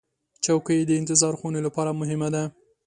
چوکۍ 0.43 0.79
د 0.85 0.91
انتظار 1.01 1.33
خونې 1.39 1.61
لپاره 1.67 1.97
مهمه 2.01 2.29
ده. 2.33 2.43